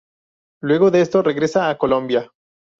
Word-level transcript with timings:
Luego 0.63 0.89
de 0.89 1.01
esto 1.01 1.21
regresa 1.21 1.69
a 1.69 1.77
Colombia. 1.77 2.33